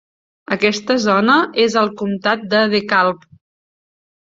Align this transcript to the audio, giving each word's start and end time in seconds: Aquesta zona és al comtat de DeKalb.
Aquesta 0.55 0.95
zona 1.03 1.37
és 1.67 1.77
al 1.85 1.95
comtat 2.03 2.51
de 2.57 2.67
DeKalb. 2.77 3.33